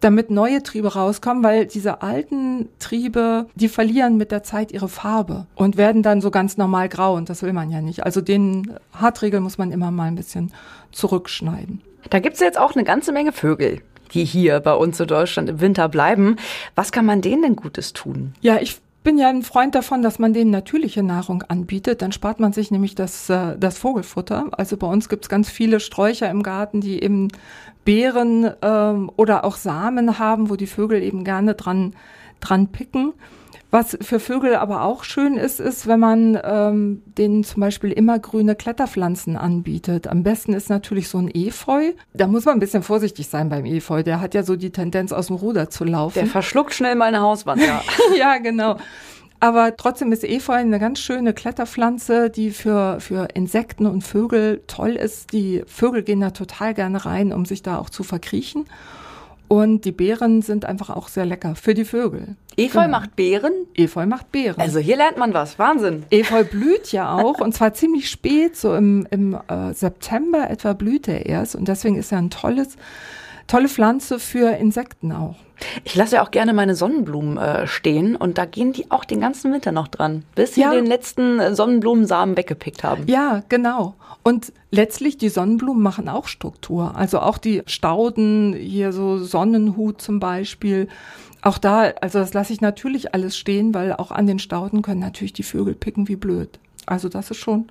damit 0.00 0.30
neue 0.30 0.62
Triebe 0.62 0.94
rauskommen, 0.94 1.42
weil 1.42 1.66
diese 1.66 2.02
alten 2.02 2.68
Triebe, 2.78 3.46
die 3.54 3.68
verlieren 3.68 4.16
mit 4.16 4.30
der 4.30 4.42
Zeit 4.42 4.72
ihre 4.72 4.88
Farbe 4.88 5.46
und 5.54 5.76
werden 5.76 6.02
dann 6.02 6.20
so 6.20 6.30
ganz 6.30 6.56
normal 6.56 6.88
grau 6.88 7.14
und 7.14 7.28
das 7.28 7.42
will 7.42 7.52
man 7.52 7.70
ja 7.70 7.80
nicht. 7.80 8.04
Also 8.04 8.20
den 8.20 8.74
Hartriegel 8.92 9.40
muss 9.40 9.58
man 9.58 9.72
immer 9.72 9.90
mal 9.90 10.04
ein 10.04 10.16
bisschen 10.16 10.52
zurückschneiden. 10.92 11.82
Da 12.10 12.20
gibt's 12.20 12.40
jetzt 12.40 12.58
auch 12.58 12.74
eine 12.74 12.84
ganze 12.84 13.12
Menge 13.12 13.32
Vögel, 13.32 13.80
die 14.12 14.24
hier 14.24 14.60
bei 14.60 14.74
uns 14.74 15.00
in 15.00 15.06
Deutschland 15.06 15.48
im 15.48 15.60
Winter 15.60 15.88
bleiben. 15.88 16.36
Was 16.74 16.92
kann 16.92 17.04
man 17.04 17.20
denen 17.20 17.42
denn 17.42 17.56
Gutes 17.56 17.92
tun? 17.92 18.34
Ja, 18.40 18.58
ich 18.60 18.78
bin 19.04 19.18
ja 19.18 19.28
ein 19.28 19.42
Freund 19.42 19.74
davon, 19.74 20.02
dass 20.02 20.18
man 20.18 20.32
denen 20.32 20.50
natürliche 20.50 21.02
Nahrung 21.02 21.42
anbietet. 21.42 22.02
Dann 22.02 22.12
spart 22.12 22.40
man 22.40 22.52
sich 22.52 22.70
nämlich 22.70 22.94
das, 22.94 23.30
äh, 23.30 23.56
das 23.58 23.78
Vogelfutter. 23.78 24.48
Also 24.52 24.76
bei 24.76 24.86
uns 24.86 25.08
gibt's 25.08 25.28
ganz 25.28 25.48
viele 25.48 25.80
Sträucher 25.80 26.28
im 26.30 26.42
Garten, 26.42 26.80
die 26.80 27.02
eben 27.02 27.28
Beeren 27.88 28.50
ähm, 28.60 29.10
oder 29.16 29.46
auch 29.46 29.56
Samen 29.56 30.18
haben, 30.18 30.50
wo 30.50 30.56
die 30.56 30.66
Vögel 30.66 31.02
eben 31.02 31.24
gerne 31.24 31.54
dran, 31.54 31.94
dran 32.38 32.68
picken. 32.68 33.14
Was 33.70 33.96
für 34.02 34.20
Vögel 34.20 34.56
aber 34.56 34.82
auch 34.82 35.04
schön 35.04 35.38
ist, 35.38 35.58
ist, 35.58 35.86
wenn 35.86 35.98
man 35.98 36.38
ähm, 36.44 37.02
denen 37.06 37.44
zum 37.44 37.62
Beispiel 37.62 37.90
immergrüne 37.90 38.56
Kletterpflanzen 38.56 39.38
anbietet. 39.38 40.06
Am 40.06 40.22
besten 40.22 40.52
ist 40.52 40.68
natürlich 40.68 41.08
so 41.08 41.16
ein 41.16 41.30
Efeu. 41.34 41.92
Da 42.12 42.26
muss 42.26 42.44
man 42.44 42.58
ein 42.58 42.60
bisschen 42.60 42.82
vorsichtig 42.82 43.28
sein 43.28 43.48
beim 43.48 43.64
Efeu. 43.64 44.02
Der 44.02 44.20
hat 44.20 44.34
ja 44.34 44.42
so 44.42 44.56
die 44.56 44.70
Tendenz, 44.70 45.10
aus 45.10 45.28
dem 45.28 45.36
Ruder 45.36 45.70
zu 45.70 45.84
laufen. 45.84 46.18
Der 46.18 46.26
verschluckt 46.26 46.74
schnell 46.74 46.94
mal 46.94 47.06
eine 47.06 47.20
Hauswand, 47.20 47.62
ja. 47.62 47.80
ja, 48.18 48.36
genau. 48.36 48.76
Aber 49.40 49.76
trotzdem 49.76 50.10
ist 50.12 50.24
Efeu 50.24 50.54
eine 50.54 50.78
ganz 50.78 50.98
schöne 50.98 51.32
Kletterpflanze, 51.32 52.28
die 52.30 52.50
für, 52.50 53.00
für 53.00 53.28
Insekten 53.34 53.86
und 53.86 54.02
Vögel 54.02 54.62
toll 54.66 54.90
ist. 54.90 55.32
Die 55.32 55.62
Vögel 55.66 56.02
gehen 56.02 56.20
da 56.20 56.30
total 56.30 56.74
gerne 56.74 57.04
rein, 57.04 57.32
um 57.32 57.44
sich 57.44 57.62
da 57.62 57.78
auch 57.78 57.90
zu 57.90 58.02
verkriechen. 58.02 58.64
Und 59.46 59.86
die 59.86 59.92
Beeren 59.92 60.42
sind 60.42 60.66
einfach 60.66 60.90
auch 60.90 61.08
sehr 61.08 61.24
lecker 61.24 61.54
für 61.54 61.72
die 61.72 61.86
Vögel. 61.86 62.36
Efeu 62.58 62.82
Genau. 62.82 62.98
macht 62.98 63.16
Beeren. 63.16 63.52
Efeu 63.74 64.04
macht 64.04 64.30
Beeren. 64.30 64.60
Also 64.60 64.78
hier 64.78 64.96
lernt 64.96 65.16
man 65.16 65.32
was. 65.32 65.58
Wahnsinn. 65.58 66.04
Efeu 66.10 66.44
blüht 66.44 66.92
ja 66.92 67.12
auch 67.14 67.40
und 67.40 67.54
zwar 67.54 67.72
ziemlich 67.72 68.10
spät, 68.10 68.56
so 68.56 68.74
im, 68.74 69.06
im 69.10 69.38
äh, 69.48 69.72
September 69.72 70.50
etwa 70.50 70.74
blüht 70.74 71.08
er 71.08 71.24
erst 71.24 71.54
und 71.54 71.66
deswegen 71.68 71.96
ist 71.96 72.12
er 72.12 72.18
ein 72.18 72.28
tolles, 72.28 72.76
tolle 73.48 73.68
Pflanze 73.68 74.20
für 74.20 74.56
Insekten 74.56 75.10
auch. 75.10 75.36
Ich 75.82 75.96
lasse 75.96 76.16
ja 76.16 76.22
auch 76.24 76.30
gerne 76.30 76.52
meine 76.52 76.76
Sonnenblumen 76.76 77.36
äh, 77.36 77.66
stehen 77.66 78.14
und 78.14 78.38
da 78.38 78.44
gehen 78.44 78.72
die 78.72 78.90
auch 78.92 79.04
den 79.04 79.20
ganzen 79.20 79.52
Winter 79.52 79.72
noch 79.72 79.88
dran, 79.88 80.22
bis 80.36 80.54
sie 80.54 80.60
ja. 80.60 80.72
den 80.72 80.86
letzten 80.86 81.40
äh, 81.40 81.54
Sonnenblumensamen 81.54 82.36
weggepickt 82.36 82.84
haben. 82.84 83.04
Ja, 83.08 83.42
genau. 83.48 83.94
Und 84.22 84.52
letztlich 84.70 85.16
die 85.16 85.30
Sonnenblumen 85.30 85.82
machen 85.82 86.08
auch 86.08 86.28
Struktur. 86.28 86.94
Also 86.96 87.18
auch 87.18 87.38
die 87.38 87.62
Stauden, 87.66 88.52
hier 88.52 88.92
so 88.92 89.18
Sonnenhut 89.18 90.00
zum 90.00 90.20
Beispiel. 90.20 90.88
Auch 91.42 91.58
da, 91.58 91.92
also 92.00 92.18
das 92.18 92.34
lasse 92.34 92.52
ich 92.52 92.60
natürlich 92.60 93.14
alles 93.14 93.36
stehen, 93.36 93.74
weil 93.74 93.92
auch 93.92 94.12
an 94.12 94.26
den 94.26 94.38
Stauden 94.38 94.82
können 94.82 95.00
natürlich 95.00 95.32
die 95.32 95.42
Vögel 95.42 95.74
picken 95.74 96.06
wie 96.08 96.16
blöd. 96.16 96.58
Also 96.88 97.08
das 97.08 97.30
ist 97.30 97.38
schon 97.38 97.68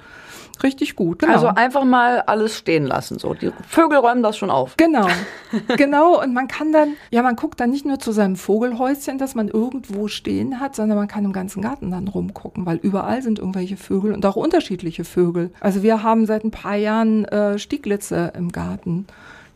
richtig 0.63 0.95
gut. 0.95 1.19
Genau. 1.19 1.33
Also 1.33 1.47
einfach 1.47 1.83
mal 1.83 2.21
alles 2.21 2.57
stehen 2.57 2.85
lassen. 2.85 3.19
So, 3.19 3.33
die 3.33 3.51
Vögel 3.67 3.99
räumen 3.99 4.23
das 4.23 4.37
schon 4.37 4.49
auf. 4.49 4.75
Genau, 4.77 5.07
genau. 5.77 6.21
Und 6.21 6.33
man 6.33 6.47
kann 6.47 6.71
dann, 6.71 6.93
ja, 7.09 7.21
man 7.21 7.35
guckt 7.35 7.59
dann 7.59 7.69
nicht 7.69 7.85
nur 7.85 7.99
zu 7.99 8.11
seinem 8.11 8.35
Vogelhäuschen, 8.35 9.17
das 9.17 9.35
man 9.35 9.47
irgendwo 9.47 10.07
stehen 10.07 10.59
hat, 10.59 10.75
sondern 10.75 10.97
man 10.97 11.07
kann 11.07 11.25
im 11.25 11.33
ganzen 11.33 11.61
Garten 11.61 11.91
dann 11.91 12.07
rumgucken, 12.07 12.65
weil 12.65 12.77
überall 12.77 13.21
sind 13.21 13.39
irgendwelche 13.39 13.77
Vögel 13.77 14.13
und 14.13 14.25
auch 14.25 14.35
unterschiedliche 14.35 15.03
Vögel. 15.03 15.51
Also 15.59 15.83
wir 15.83 16.03
haben 16.03 16.25
seit 16.25 16.43
ein 16.43 16.51
paar 16.51 16.75
Jahren 16.75 17.25
äh, 17.25 17.59
Stieglitze 17.59 18.33
im 18.35 18.51
Garten. 18.51 19.07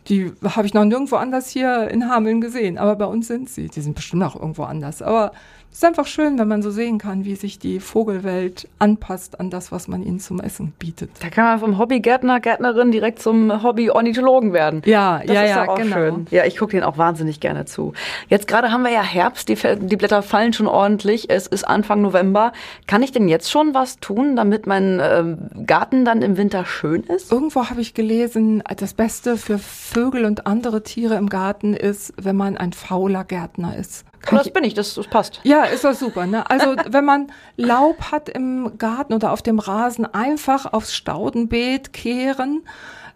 Die 0.07 0.31
habe 0.43 0.67
ich 0.67 0.73
noch 0.73 0.83
nirgendwo 0.83 1.15
anders 1.15 1.49
hier 1.49 1.89
in 1.89 2.09
Hameln 2.09 2.41
gesehen, 2.41 2.77
aber 2.77 2.95
bei 2.95 3.05
uns 3.05 3.27
sind 3.27 3.49
sie. 3.49 3.67
Die 3.67 3.81
sind 3.81 3.95
bestimmt 3.95 4.23
auch 4.23 4.35
irgendwo 4.35 4.63
anders. 4.63 5.01
Aber 5.01 5.31
es 5.71 5.77
ist 5.77 5.85
einfach 5.85 6.05
schön, 6.05 6.37
wenn 6.37 6.49
man 6.49 6.61
so 6.61 6.69
sehen 6.69 6.97
kann, 6.97 7.23
wie 7.23 7.35
sich 7.35 7.57
die 7.57 7.79
Vogelwelt 7.79 8.67
anpasst 8.77 9.39
an 9.39 9.49
das, 9.49 9.71
was 9.71 9.87
man 9.87 10.03
ihnen 10.03 10.19
zum 10.19 10.41
Essen 10.41 10.73
bietet. 10.77 11.11
Da 11.21 11.29
kann 11.29 11.45
man 11.45 11.59
vom 11.59 11.77
Hobbygärtner, 11.77 12.41
Gärtnerin 12.41 12.91
direkt 12.91 13.21
zum 13.21 13.63
Hobby-Ornithologen 13.63 14.51
werden. 14.51 14.81
Ja, 14.83 15.21
das 15.25 15.33
ja, 15.33 15.45
ja, 15.45 15.69
auch 15.69 15.75
genau. 15.77 15.95
Schön. 15.95 16.27
Ja, 16.29 16.43
ich 16.43 16.57
gucke 16.57 16.71
denen 16.71 16.83
auch 16.83 16.97
wahnsinnig 16.97 17.39
gerne 17.39 17.63
zu. 17.63 17.93
Jetzt 18.27 18.49
gerade 18.49 18.73
haben 18.73 18.83
wir 18.83 18.91
ja 18.91 19.01
Herbst, 19.01 19.47
die, 19.47 19.55
die 19.55 19.95
Blätter 19.95 20.21
fallen 20.23 20.51
schon 20.51 20.67
ordentlich. 20.67 21.29
Es 21.29 21.47
ist 21.47 21.63
Anfang 21.63 22.01
November. 22.01 22.51
Kann 22.85 23.01
ich 23.01 23.13
denn 23.13 23.29
jetzt 23.29 23.49
schon 23.49 23.73
was 23.73 24.01
tun, 24.01 24.35
damit 24.35 24.67
mein 24.67 24.99
äh, 24.99 25.37
Garten 25.65 26.03
dann 26.03 26.21
im 26.21 26.35
Winter 26.35 26.65
schön 26.65 27.03
ist? 27.03 27.31
Irgendwo 27.31 27.69
habe 27.69 27.79
ich 27.79 27.93
gelesen, 27.93 28.61
das 28.75 28.93
Beste 28.93 29.37
für 29.37 29.57
Vögel 29.91 30.23
und 30.25 30.47
andere 30.47 30.83
Tiere 30.83 31.15
im 31.15 31.27
Garten 31.27 31.73
ist, 31.73 32.13
wenn 32.17 32.37
man 32.37 32.55
ein 32.55 32.71
fauler 32.71 33.25
Gärtner 33.25 33.75
ist. 33.75 34.05
Kann 34.21 34.37
das 34.37 34.47
ich, 34.47 34.53
bin 34.53 34.63
ich, 34.63 34.73
das, 34.73 34.93
das 34.93 35.07
passt. 35.07 35.41
Ja, 35.43 35.63
ist 35.63 35.83
das 35.83 35.99
super. 35.99 36.25
Ne? 36.25 36.49
Also 36.49 36.75
wenn 36.89 37.03
man 37.03 37.31
Laub 37.57 38.11
hat 38.11 38.29
im 38.29 38.77
Garten 38.77 39.13
oder 39.13 39.31
auf 39.31 39.41
dem 39.41 39.59
Rasen, 39.59 40.05
einfach 40.05 40.71
aufs 40.71 40.93
Staudenbeet 40.93 41.91
kehren. 41.91 42.61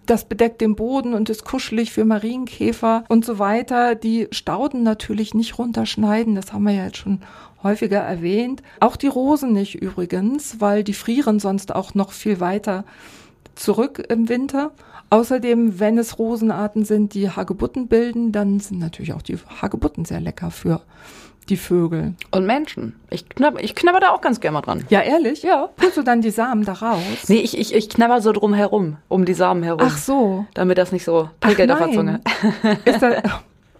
Das 0.05 0.25
bedeckt 0.25 0.61
den 0.61 0.75
Boden 0.75 1.13
und 1.13 1.29
ist 1.29 1.45
kuschelig 1.45 1.91
für 1.91 2.05
Marienkäfer 2.05 3.05
und 3.07 3.25
so 3.25 3.39
weiter. 3.39 3.95
Die 3.95 4.27
Stauden 4.31 4.83
natürlich 4.83 5.33
nicht 5.33 5.57
runterschneiden, 5.57 6.35
das 6.35 6.53
haben 6.53 6.63
wir 6.63 6.73
ja 6.73 6.85
jetzt 6.85 6.97
schon 6.97 7.21
häufiger 7.63 7.99
erwähnt. 7.99 8.61
Auch 8.79 8.97
die 8.97 9.07
Rosen 9.07 9.51
nicht 9.53 9.75
übrigens, 9.75 10.61
weil 10.61 10.83
die 10.83 10.93
frieren 10.93 11.39
sonst 11.39 11.73
auch 11.73 11.95
noch 11.95 12.11
viel 12.11 12.39
weiter 12.39 12.83
zurück 13.55 14.05
im 14.09 14.29
Winter. 14.29 14.71
Außerdem, 15.09 15.79
wenn 15.79 15.97
es 15.97 16.17
Rosenarten 16.19 16.83
sind, 16.83 17.13
die 17.13 17.29
Hagebutten 17.29 17.87
bilden, 17.87 18.31
dann 18.31 18.59
sind 18.59 18.79
natürlich 18.79 19.13
auch 19.13 19.21
die 19.21 19.37
Hagebutten 19.61 20.05
sehr 20.05 20.19
lecker 20.19 20.51
für 20.51 20.81
die 21.49 21.57
Vögel. 21.57 22.15
Und 22.31 22.45
Menschen. 22.45 22.95
Ich 23.09 23.29
knabber, 23.29 23.63
ich 23.63 23.75
knabber 23.75 23.99
da 23.99 24.11
auch 24.11 24.21
ganz 24.21 24.39
gerne 24.39 24.53
mal 24.53 24.61
dran. 24.61 24.83
Ja, 24.89 25.01
ehrlich? 25.01 25.43
Ja. 25.43 25.69
Pulst 25.75 25.97
du 25.97 26.01
dann 26.01 26.21
die 26.21 26.31
Samen 26.31 26.65
da 26.65 26.73
raus? 26.73 26.99
Nee, 27.27 27.37
ich, 27.37 27.57
ich, 27.57 27.73
ich 27.73 27.89
knabber 27.89 28.21
so 28.21 28.31
drum 28.31 28.53
herum, 28.53 28.97
um 29.07 29.25
die 29.25 29.35
Samen 29.35 29.61
herum. 29.61 29.81
Ach 29.83 29.97
so. 29.97 30.45
Damit 30.55 30.77
das 30.77 30.91
nicht 30.91 31.05
so 31.05 31.29
prickelt 31.39 31.71
auf 31.71 31.79
der 31.79 31.91
Zunge. 31.91 32.21
Ist 32.85 33.01
das, 33.01 33.21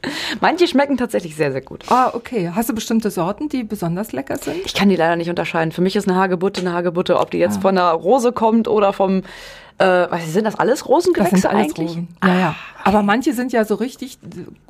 Manche 0.42 0.68
schmecken 0.68 0.98
tatsächlich 0.98 1.36
sehr, 1.36 1.52
sehr 1.52 1.62
gut. 1.62 1.84
Ah, 1.90 2.12
okay. 2.14 2.52
Hast 2.54 2.70
du 2.70 2.76
bestimmte 2.76 3.10
Sorten, 3.12 3.50
die 3.50 3.64
besonders 3.64 4.12
lecker 4.12 4.38
sind? 4.38 4.66
Ich 4.66 4.74
kann 4.74 4.90
die 4.90 4.96
leider 4.96 5.16
nicht 5.16 5.30
unterscheiden. 5.30 5.72
Für 5.72 5.82
mich 5.82 5.96
ist 5.96 6.08
eine 6.08 6.18
Hagebutte 6.18 6.62
eine 6.62 6.74
Hagebutte, 6.74 7.20
ob 7.20 7.32
die 7.32 7.38
jetzt 7.38 7.58
ah. 7.58 7.62
von 7.62 7.78
einer 7.78 7.92
Rose 7.92 8.32
kommt 8.32 8.68
oder 8.68 8.94
vom 8.94 9.24
äh, 9.78 10.08
was 10.10 10.32
sind 10.32 10.46
das 10.46 10.56
alles 10.56 10.88
Rosengewächse 10.88 11.32
das 11.32 11.42
sind 11.42 11.52
alles 11.52 11.72
eigentlich? 11.72 11.90
Rosen. 11.90 12.08
Ja, 12.24 12.40
ja. 12.40 12.56
Ah, 12.78 12.90
Aber 12.90 13.04
manche 13.04 13.34
sind 13.34 13.52
ja 13.52 13.66
so 13.66 13.76
richtig 13.76 14.18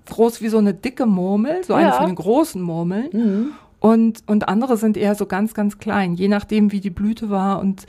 groß 0.05 0.41
wie 0.41 0.49
so 0.49 0.57
eine 0.57 0.73
dicke 0.73 1.05
Murmel, 1.05 1.63
so 1.63 1.73
eine 1.73 1.93
von 1.93 2.07
den 2.07 2.15
großen 2.15 2.61
Murmeln. 2.61 3.09
Mhm. 3.11 3.51
Und, 3.79 4.23
und 4.25 4.47
andere 4.47 4.77
sind 4.77 4.97
eher 4.97 5.13
so 5.13 5.27
ganz, 5.27 5.53
ganz 5.53 5.77
klein, 5.77 6.15
je 6.15 6.27
nachdem, 6.27 6.71
wie 6.71 6.79
die 6.79 6.89
Blüte 6.89 7.29
war 7.29 7.59
und 7.59 7.85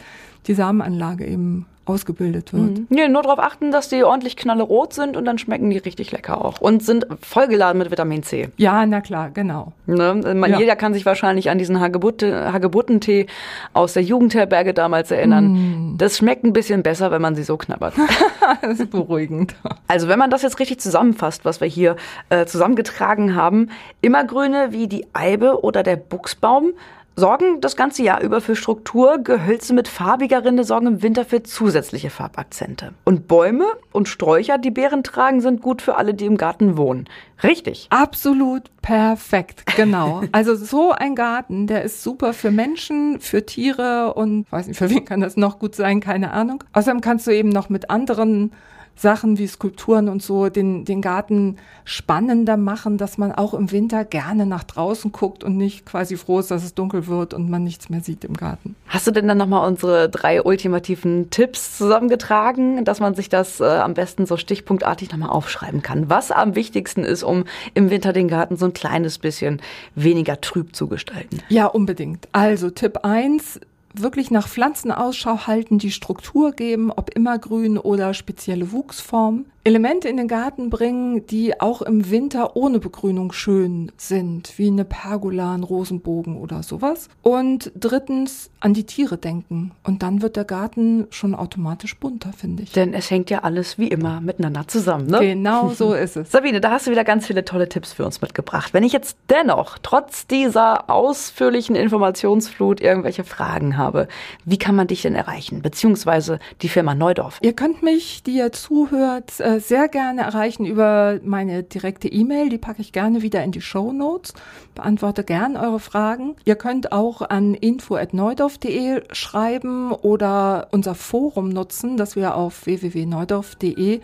die 0.46 0.54
Samenanlage 0.54 1.24
eben 1.26 1.66
ausgebildet 1.86 2.52
wird. 2.52 2.78
Mhm. 2.78 2.86
Nee, 2.90 3.08
nur 3.08 3.22
darauf 3.22 3.38
achten, 3.38 3.70
dass 3.70 3.88
die 3.88 4.04
ordentlich 4.04 4.36
knallerot 4.36 4.92
sind 4.92 5.16
und 5.16 5.24
dann 5.24 5.38
schmecken 5.38 5.70
die 5.70 5.78
richtig 5.78 6.12
lecker 6.12 6.44
auch. 6.44 6.60
Und 6.60 6.82
sind 6.82 7.06
vollgeladen 7.20 7.78
mit 7.78 7.90
Vitamin 7.90 8.22
C. 8.22 8.48
Ja, 8.56 8.84
na 8.86 9.00
klar, 9.00 9.30
genau. 9.30 9.72
Ne? 9.86 10.14
Man, 10.34 10.50
ja. 10.50 10.58
Jeder 10.58 10.76
kann 10.76 10.92
sich 10.92 11.06
wahrscheinlich 11.06 11.48
an 11.48 11.58
diesen 11.58 11.80
Hagebutte, 11.80 12.52
Hagebuttentee 12.52 13.26
aus 13.72 13.92
der 13.92 14.02
Jugendherberge 14.02 14.74
damals 14.74 15.10
erinnern. 15.10 15.92
Mm. 15.92 15.98
Das 15.98 16.18
schmeckt 16.18 16.44
ein 16.44 16.52
bisschen 16.52 16.82
besser, 16.82 17.10
wenn 17.10 17.22
man 17.22 17.34
sie 17.34 17.44
so 17.44 17.56
knabbert. 17.56 17.94
das 18.62 18.80
ist 18.80 18.90
beruhigend. 18.90 19.54
Also 19.86 20.08
wenn 20.08 20.18
man 20.18 20.30
das 20.30 20.42
jetzt 20.42 20.58
richtig 20.58 20.80
zusammenfasst, 20.80 21.44
was 21.44 21.60
wir 21.60 21.68
hier 21.68 21.96
äh, 22.30 22.46
zusammengetragen 22.46 23.34
haben, 23.34 23.70
Immergrüne 24.00 24.72
wie 24.72 24.88
die 24.88 25.06
Eibe 25.12 25.62
oder 25.62 25.82
der 25.82 25.96
Buchsbaum 25.96 26.72
sorgen 27.16 27.60
das 27.62 27.76
ganze 27.76 28.02
Jahr 28.02 28.20
über 28.20 28.40
für 28.40 28.54
Struktur. 28.54 29.18
Gehölze 29.18 29.72
mit 29.72 29.88
farbiger 29.88 30.44
Rinde 30.44 30.64
sorgen 30.64 30.86
im 30.86 31.02
Winter 31.02 31.24
für 31.24 31.42
zusätzliche 31.42 32.10
Farbakzente. 32.10 32.92
Und 33.04 33.26
Bäume 33.26 33.64
und 33.90 34.08
Sträucher, 34.08 34.58
die 34.58 34.70
Beeren 34.70 35.02
tragen, 35.02 35.40
sind 35.40 35.62
gut 35.62 35.82
für 35.82 35.96
alle, 35.96 36.14
die 36.14 36.26
im 36.26 36.36
Garten 36.36 36.76
wohnen. 36.76 37.08
Richtig. 37.42 37.88
Absolut 37.90 38.70
perfekt, 38.82 39.64
genau. 39.76 40.22
also 40.32 40.54
so 40.54 40.92
ein 40.92 41.14
Garten, 41.14 41.66
der 41.66 41.82
ist 41.82 42.02
super 42.02 42.32
für 42.32 42.50
Menschen, 42.50 43.20
für 43.20 43.44
Tiere 43.44 44.14
und 44.14 44.46
weiß 44.52 44.68
nicht, 44.68 44.78
für 44.78 44.90
wen 44.90 45.04
kann 45.04 45.20
das 45.20 45.36
noch 45.36 45.58
gut 45.58 45.74
sein, 45.74 46.00
keine 46.00 46.30
Ahnung. 46.32 46.62
Außerdem 46.72 47.00
kannst 47.00 47.26
du 47.26 47.30
eben 47.32 47.48
noch 47.48 47.68
mit 47.68 47.90
anderen 47.90 48.52
Sachen 48.96 49.38
wie 49.38 49.46
Skulpturen 49.46 50.08
und 50.08 50.22
so 50.22 50.48
den, 50.48 50.84
den 50.84 51.02
Garten 51.02 51.56
spannender 51.84 52.56
machen, 52.56 52.96
dass 52.98 53.18
man 53.18 53.30
auch 53.30 53.54
im 53.54 53.70
Winter 53.70 54.04
gerne 54.04 54.46
nach 54.46 54.64
draußen 54.64 55.12
guckt 55.12 55.44
und 55.44 55.56
nicht 55.56 55.84
quasi 55.86 56.16
froh 56.16 56.40
ist, 56.40 56.50
dass 56.50 56.64
es 56.64 56.74
dunkel 56.74 57.06
wird 57.06 57.34
und 57.34 57.50
man 57.50 57.62
nichts 57.62 57.90
mehr 57.90 58.00
sieht 58.00 58.24
im 58.24 58.34
Garten. 58.34 58.74
Hast 58.88 59.06
du 59.06 59.10
denn 59.10 59.28
dann 59.28 59.38
nochmal 59.38 59.68
unsere 59.68 60.08
drei 60.08 60.42
ultimativen 60.42 61.30
Tipps 61.30 61.76
zusammengetragen, 61.76 62.84
dass 62.84 62.98
man 62.98 63.14
sich 63.14 63.28
das 63.28 63.60
äh, 63.60 63.64
am 63.64 63.94
besten 63.94 64.26
so 64.26 64.36
stichpunktartig 64.36 65.12
nochmal 65.12 65.30
aufschreiben 65.30 65.82
kann? 65.82 66.08
Was 66.08 66.30
am 66.30 66.54
wichtigsten 66.54 67.04
ist, 67.04 67.22
um 67.22 67.44
im 67.74 67.90
Winter 67.90 68.12
den 68.12 68.28
Garten 68.28 68.56
so 68.56 68.64
ein 68.64 68.72
kleines 68.72 69.18
bisschen 69.18 69.60
weniger 69.94 70.40
trüb 70.40 70.74
zu 70.74 70.88
gestalten? 70.88 71.42
Ja, 71.48 71.66
unbedingt. 71.66 72.28
Also 72.32 72.70
Tipp 72.70 73.00
eins 73.04 73.60
wirklich 74.02 74.30
nach 74.30 74.48
Pflanzen 74.48 74.90
Ausschau 74.90 75.46
halten, 75.46 75.78
die 75.78 75.90
Struktur 75.90 76.52
geben, 76.52 76.90
ob 76.90 77.10
immergrün 77.14 77.78
oder 77.78 78.14
spezielle 78.14 78.72
Wuchsform. 78.72 79.46
Elemente 79.66 80.08
in 80.08 80.16
den 80.16 80.28
Garten 80.28 80.70
bringen, 80.70 81.26
die 81.26 81.60
auch 81.60 81.82
im 81.82 82.08
Winter 82.08 82.54
ohne 82.54 82.78
Begrünung 82.78 83.32
schön 83.32 83.90
sind, 83.96 84.56
wie 84.58 84.68
eine 84.68 84.84
Pergola, 84.84 85.54
ein 85.54 85.64
Rosenbogen 85.64 86.36
oder 86.36 86.62
sowas. 86.62 87.08
Und 87.22 87.72
drittens 87.74 88.50
an 88.60 88.74
die 88.74 88.84
Tiere 88.84 89.18
denken. 89.18 89.72
Und 89.82 90.04
dann 90.04 90.22
wird 90.22 90.36
der 90.36 90.44
Garten 90.44 91.08
schon 91.10 91.34
automatisch 91.34 91.96
bunter, 91.98 92.32
finde 92.32 92.62
ich. 92.62 92.70
Denn 92.72 92.94
es 92.94 93.10
hängt 93.10 93.28
ja 93.28 93.40
alles 93.40 93.76
wie 93.76 93.88
immer 93.88 94.20
miteinander 94.20 94.68
zusammen, 94.68 95.08
ne? 95.08 95.18
Genau 95.18 95.70
so 95.70 95.94
ist 95.94 96.16
es. 96.16 96.30
Sabine, 96.30 96.60
da 96.60 96.70
hast 96.70 96.86
du 96.86 96.92
wieder 96.92 97.02
ganz 97.02 97.26
viele 97.26 97.44
tolle 97.44 97.68
Tipps 97.68 97.92
für 97.92 98.04
uns 98.04 98.20
mitgebracht. 98.20 98.72
Wenn 98.72 98.84
ich 98.84 98.92
jetzt 98.92 99.16
dennoch 99.30 99.78
trotz 99.82 100.28
dieser 100.28 100.88
ausführlichen 100.88 101.74
Informationsflut 101.74 102.80
irgendwelche 102.80 103.24
Fragen 103.24 103.76
habe, 103.76 104.06
wie 104.44 104.58
kann 104.58 104.76
man 104.76 104.86
dich 104.86 105.02
denn 105.02 105.16
erreichen? 105.16 105.60
Beziehungsweise 105.60 106.38
die 106.62 106.68
Firma 106.68 106.94
Neudorf? 106.94 107.38
Ihr 107.42 107.52
könnt 107.52 107.82
mich, 107.82 108.22
die 108.22 108.36
ihr 108.36 108.52
zuhört, 108.52 109.40
äh, 109.56 109.60
sehr 109.60 109.88
gerne 109.88 110.22
erreichen 110.22 110.66
über 110.66 111.20
meine 111.22 111.62
direkte 111.62 112.08
E-Mail. 112.08 112.48
Die 112.48 112.58
packe 112.58 112.80
ich 112.80 112.92
gerne 112.92 113.22
wieder 113.22 113.42
in 113.42 113.52
die 113.52 113.60
Show 113.60 113.92
Notes. 113.92 114.34
Beantworte 114.74 115.24
gern 115.24 115.56
eure 115.56 115.80
Fragen. 115.80 116.36
Ihr 116.44 116.56
könnt 116.56 116.92
auch 116.92 117.22
an 117.22 117.54
info.neudorf.de 117.54 119.02
schreiben 119.12 119.92
oder 119.92 120.68
unser 120.70 120.94
Forum 120.94 121.48
nutzen, 121.48 121.96
das 121.96 122.16
wir 122.16 122.34
auf 122.34 122.66
www.neudorf.de 122.66 124.00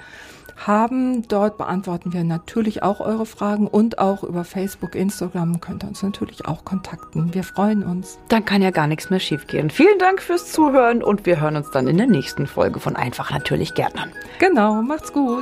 haben. 0.66 1.26
Dort 1.28 1.59
beantworten 1.59 2.12
wir 2.12 2.25
natürlich 2.25 2.82
auch 2.82 3.00
eure 3.00 3.26
Fragen 3.26 3.66
und 3.66 3.99
auch 3.99 4.23
über 4.23 4.44
Facebook, 4.44 4.94
Instagram 4.94 5.61
könnt 5.61 5.85
ihr 5.85 5.88
uns 5.88 6.02
natürlich 6.02 6.47
auch 6.47 6.64
kontakten. 6.64 7.35
Wir 7.35 7.44
freuen 7.44 7.82
uns. 7.82 8.18
Dann 8.28 8.44
kann 8.44 8.62
ja 8.62 8.71
gar 8.71 8.87
nichts 8.87 9.11
mehr 9.11 9.21
schiefgehen. 9.21 9.71
Vielen 9.71 9.99
Dank 9.99 10.23
fürs 10.23 10.52
Zuhören 10.52 11.02
und 11.02 11.26
wir 11.26 11.40
hören 11.40 11.56
uns 11.56 11.71
dann 11.71 11.87
in 11.88 11.97
der 11.97 12.06
nächsten 12.06 12.47
Folge 12.47 12.80
von 12.80 12.97
Einfach 12.97 13.30
natürlich 13.30 13.75
Gärtnern. 13.75 14.12
Genau, 14.38 14.82
macht's 14.82 15.12
gut. 15.12 15.41